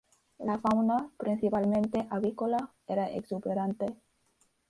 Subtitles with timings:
[0.39, 3.97] La fauna, principalmente avícola, era exuberante.